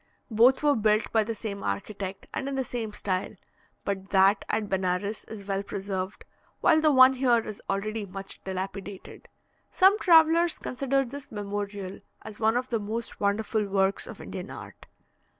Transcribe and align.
Both 0.31 0.63
were 0.63 0.75
built 0.75 1.11
by 1.11 1.23
the 1.23 1.35
same 1.35 1.61
architect, 1.61 2.25
and 2.33 2.49
in 2.49 2.55
the 2.55 2.63
same 2.63 2.91
style; 2.91 3.35
but 3.85 4.09
that 4.09 4.43
at 4.49 4.67
Benares 4.67 5.25
is 5.25 5.45
well 5.45 5.61
preserved, 5.61 6.25
while 6.59 6.81
the 6.81 6.91
one 6.91 7.13
here 7.13 7.41
is 7.41 7.61
already 7.69 8.07
much 8.07 8.43
dilapidated. 8.43 9.27
Some 9.69 9.99
travellers 9.99 10.57
consider 10.57 11.05
this 11.05 11.31
memorial 11.31 11.99
as 12.23 12.39
one 12.39 12.57
of 12.57 12.69
the 12.69 12.79
most 12.79 13.19
wonderful 13.19 13.67
works 13.67 14.07
of 14.07 14.19
Indian 14.19 14.49
art. 14.49 14.87